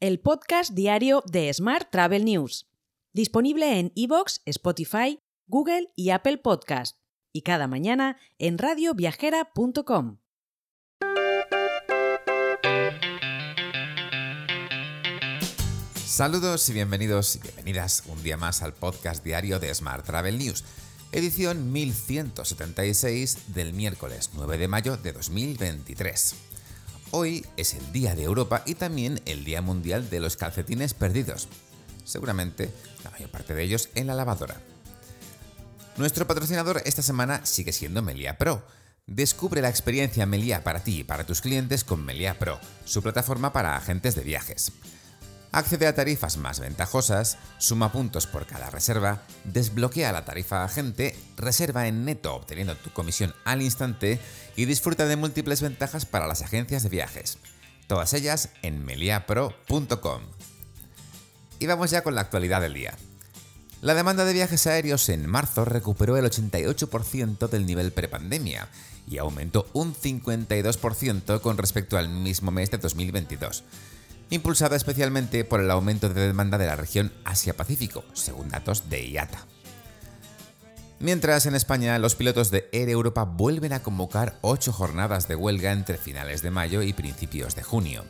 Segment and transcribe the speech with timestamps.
[0.00, 2.68] el podcast diario de Smart Travel News,
[3.14, 6.98] disponible en iVoox, Spotify, Google y Apple Podcast,
[7.32, 10.18] y cada mañana en radioviajera.com.
[16.04, 20.64] Saludos y bienvenidos y bienvenidas un día más al podcast diario de Smart Travel News,
[21.12, 26.45] edición 1176 del miércoles 9 de mayo de 2023.
[27.18, 31.48] Hoy es el Día de Europa y también el Día Mundial de los Calcetines Perdidos.
[32.04, 32.70] Seguramente
[33.02, 34.60] la mayor parte de ellos en la lavadora.
[35.96, 38.62] Nuestro patrocinador esta semana sigue siendo Melia Pro.
[39.06, 43.50] Descubre la experiencia Melia para ti y para tus clientes con Melia Pro, su plataforma
[43.50, 44.72] para agentes de viajes.
[45.56, 51.86] Accede a tarifas más ventajosas, suma puntos por cada reserva, desbloquea la tarifa agente, reserva
[51.86, 54.20] en neto obteniendo tu comisión al instante
[54.54, 57.38] y disfruta de múltiples ventajas para las agencias de viajes.
[57.86, 60.20] Todas ellas en meliapro.com.
[61.58, 62.92] Y vamos ya con la actualidad del día.
[63.80, 68.68] La demanda de viajes aéreos en marzo recuperó el 88% del nivel prepandemia
[69.08, 73.64] y aumentó un 52% con respecto al mismo mes de 2022
[74.30, 79.46] impulsada especialmente por el aumento de demanda de la región Asia-Pacífico, según datos de IATA.
[80.98, 85.72] Mientras en España los pilotos de Air Europa vuelven a convocar ocho jornadas de huelga
[85.72, 88.04] entre finales de mayo y principios de junio.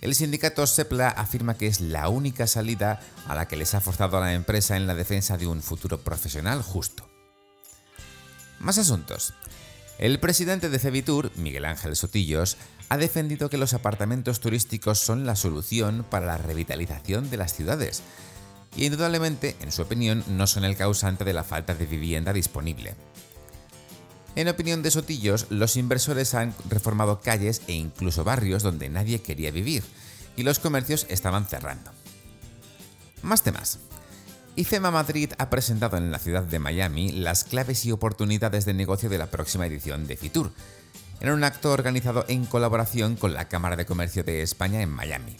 [0.00, 4.18] El sindicato SEPLA afirma que es la única salida a la que les ha forzado
[4.18, 7.08] a la empresa en la defensa de un futuro profesional justo.
[8.60, 9.34] Más asuntos.
[9.98, 12.56] El presidente de Cevitur, Miguel Ángel Sotillos,
[12.88, 18.02] ha defendido que los apartamentos turísticos son la solución para la revitalización de las ciudades
[18.76, 22.94] y indudablemente, en su opinión, no son el causante de la falta de vivienda disponible.
[24.36, 29.50] En opinión de Sotillos, los inversores han reformado calles e incluso barrios donde nadie quería
[29.50, 29.82] vivir
[30.36, 31.90] y los comercios estaban cerrando.
[33.22, 33.80] Más temas.
[34.54, 39.08] IFEMA Madrid ha presentado en la ciudad de Miami las claves y oportunidades de negocio
[39.08, 40.52] de la próxima edición de Fitur,
[41.20, 45.36] en un acto organizado en colaboración con la Cámara de Comercio de España en Miami.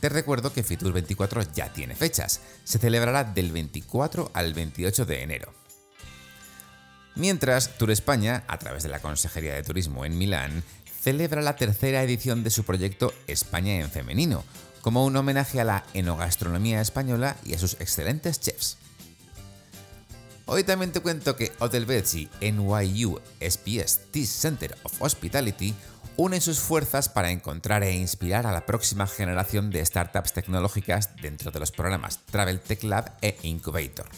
[0.00, 5.22] Te recuerdo que Fitur 24 ya tiene fechas, se celebrará del 24 al 28 de
[5.22, 5.52] enero.
[7.16, 10.62] Mientras, Tour España, a través de la Consejería de Turismo en Milán,
[11.02, 14.44] celebra la tercera edición de su proyecto España en Femenino,
[14.82, 18.78] como un homenaje a la enogastronomía española y a sus excelentes chefs.
[20.50, 25.74] Hoy también te cuento que Hotel Betsy NYU SPS Teach Center of Hospitality
[26.16, 31.50] unen sus fuerzas para encontrar e inspirar a la próxima generación de startups tecnológicas dentro
[31.50, 34.08] de los programas Travel Tech Lab e Incubator.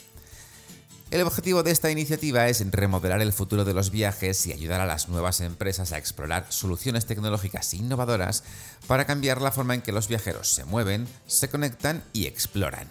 [1.11, 4.87] El objetivo de esta iniciativa es remodelar el futuro de los viajes y ayudar a
[4.87, 8.45] las nuevas empresas a explorar soluciones tecnológicas innovadoras
[8.87, 12.89] para cambiar la forma en que los viajeros se mueven, se conectan y exploran.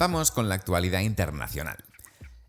[0.00, 1.76] Vamos con la actualidad internacional.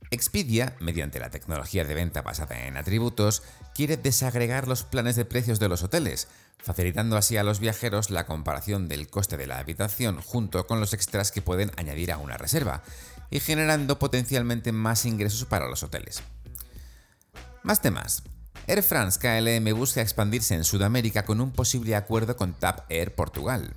[0.09, 3.43] Expedia, mediante la tecnología de venta basada en atributos,
[3.75, 6.29] quiere desagregar los planes de precios de los hoteles,
[6.59, 10.93] facilitando así a los viajeros la comparación del coste de la habitación junto con los
[10.93, 12.83] extras que pueden añadir a una reserva,
[13.29, 16.23] y generando potencialmente más ingresos para los hoteles.
[17.63, 18.23] Más temas.
[18.67, 23.73] Air France KLM busca expandirse en Sudamérica con un posible acuerdo con TAP Air Portugal.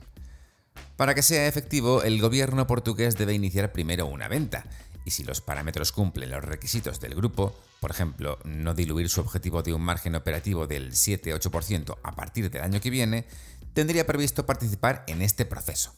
[0.97, 4.65] Para que sea efectivo, el gobierno portugués debe iniciar primero una venta,
[5.05, 9.63] y si los parámetros cumplen los requisitos del grupo, por ejemplo, no diluir su objetivo
[9.63, 13.27] de un margen operativo del 7-8% a partir del año que viene,
[13.75, 15.95] tendría previsto participar en este proceso.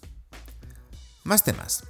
[1.24, 1.84] Más temas.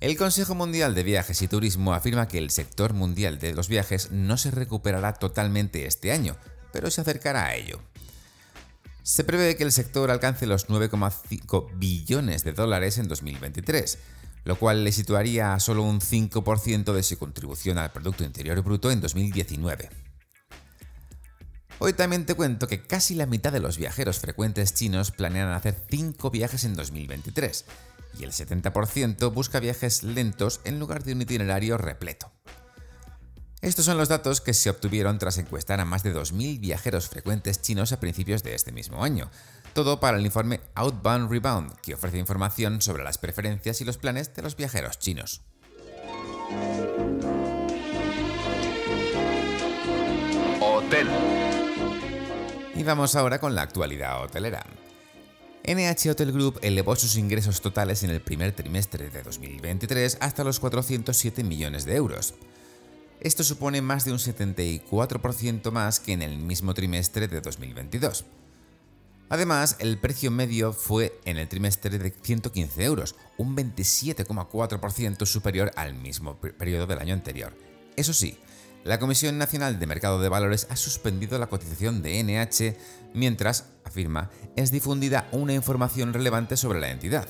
[0.00, 4.10] El Consejo Mundial de Viajes y Turismo afirma que el sector mundial de los viajes
[4.10, 6.36] no se recuperará totalmente este año,
[6.72, 7.80] pero se acercará a ello.
[9.02, 13.98] Se prevé que el sector alcance los 9,5 billones de dólares en 2023,
[14.44, 18.92] lo cual le situaría a solo un 5% de su contribución al Producto Interior Bruto
[18.92, 19.90] en 2019.
[21.80, 25.76] Hoy también te cuento que casi la mitad de los viajeros frecuentes chinos planean hacer
[25.90, 27.64] 5 viajes en 2023,
[28.20, 32.30] y el 70% busca viajes lentos en lugar de un itinerario repleto.
[33.62, 37.62] Estos son los datos que se obtuvieron tras encuestar a más de 2.000 viajeros frecuentes
[37.62, 39.30] chinos a principios de este mismo año.
[39.72, 44.34] Todo para el informe Outbound Rebound, que ofrece información sobre las preferencias y los planes
[44.34, 45.42] de los viajeros chinos.
[50.60, 51.06] Hotel.
[52.74, 54.66] Y vamos ahora con la actualidad hotelera.
[55.64, 60.58] NH Hotel Group elevó sus ingresos totales en el primer trimestre de 2023 hasta los
[60.58, 62.34] 407 millones de euros.
[63.22, 68.24] Esto supone más de un 74% más que en el mismo trimestre de 2022.
[69.28, 75.94] Además, el precio medio fue en el trimestre de 115 euros, un 27,4% superior al
[75.94, 77.56] mismo periodo del año anterior.
[77.96, 78.36] Eso sí,
[78.82, 82.76] la Comisión Nacional de Mercado de Valores ha suspendido la cotización de NH
[83.14, 87.28] mientras, afirma, es difundida una información relevante sobre la entidad.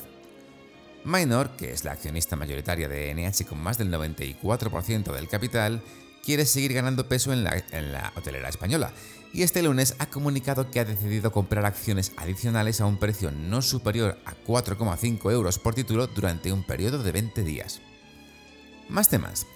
[1.05, 5.83] Minor, que es la accionista mayoritaria de NH con más del 94% del capital,
[6.25, 8.93] quiere seguir ganando peso en la, hotelera española
[9.33, 13.63] y este lunes ha comunicado que ha decidido comprar acciones adicionales a un precio no
[13.63, 17.81] superior a 4,5 euros por título durante un periodo de 20 días.
[18.89, 19.47] Más temas.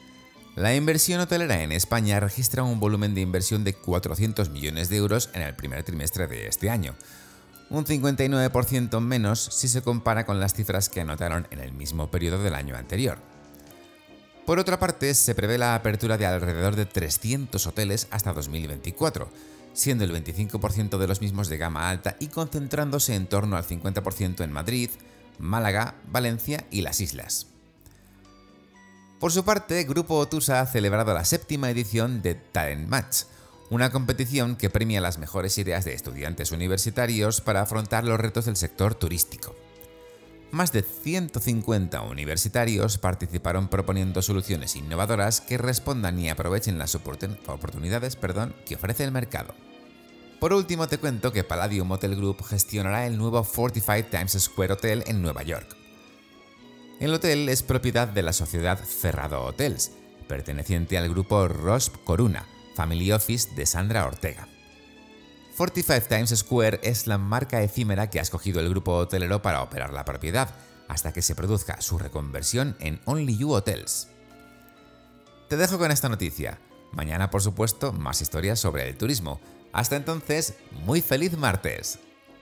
[0.57, 5.29] La inversión hotelera en España registra un volumen de inversión de 400 millones de euros
[5.35, 6.97] en el primer trimestre de este año,
[7.71, 12.43] un 59% menos si se compara con las cifras que anotaron en el mismo periodo
[12.43, 13.19] del año anterior.
[14.45, 19.29] Por otra parte, se prevé la apertura de alrededor de 300 hoteles hasta 2024,
[19.73, 24.45] siendo el 25% de los mismos de gama alta y concentrándose en torno al 50%
[24.45, 24.91] en Madrid,
[25.39, 27.49] Málaga, Valencia y las islas.
[29.19, 33.25] Por su parte, Grupo Otusa ha celebrado la séptima edición de Talent Match,
[33.71, 38.57] una competición que premia las mejores ideas de estudiantes universitarios para afrontar los retos del
[38.57, 39.57] sector turístico.
[40.53, 48.17] Más de 150 universitarios participaron proponiendo soluciones innovadoras que respondan y aprovechen las oportunidades
[48.65, 49.55] que ofrece el mercado.
[50.39, 55.03] Por último, te cuento que Palladium Hotel Group gestionará el nuevo Fortified Times Square Hotel
[55.07, 55.77] en Nueva York.
[57.01, 59.93] El hotel es propiedad de la sociedad Cerrado Hotels,
[60.29, 62.47] perteneciente al grupo Rosp Coruna,
[62.77, 64.47] Family Office de Sandra Ortega.
[65.57, 69.95] 45 Times Square es la marca efímera que ha escogido el grupo hotelero para operar
[69.95, 70.55] la propiedad,
[70.87, 74.09] hasta que se produzca su reconversión en Only You Hotels.
[75.49, 76.59] Te dejo con esta noticia.
[76.93, 79.41] Mañana, por supuesto, más historias sobre el turismo.
[79.73, 81.99] Hasta entonces, muy feliz martes.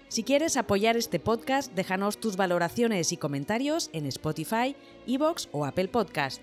[0.08, 4.76] Si quieres apoyar este podcast, déjanos tus valoraciones y comentarios en Spotify,
[5.06, 6.42] Evox o Apple Podcast.